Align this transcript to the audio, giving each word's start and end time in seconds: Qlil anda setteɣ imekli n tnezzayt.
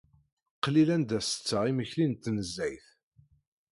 Qlil 0.63 0.89
anda 0.95 1.19
setteɣ 1.21 1.63
imekli 1.71 2.05
n 2.07 2.13
tnezzayt. 2.15 2.87